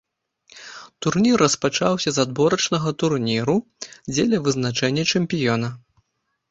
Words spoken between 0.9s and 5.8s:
Турнір распачаўся з адборачнага турніру, дзеля вызначэння чэмпіёна.